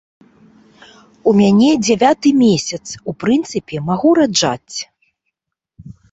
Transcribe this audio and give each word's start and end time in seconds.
У 1.31 1.33
мяне 1.41 1.67
дзявяты 1.85 2.29
месяц, 2.45 2.79
у 3.13 3.15
прынцыпе, 3.23 3.81
магу 3.91 4.09
раджаць. 4.21 4.77